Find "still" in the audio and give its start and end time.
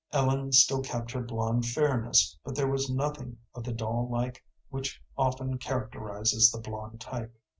0.51-0.81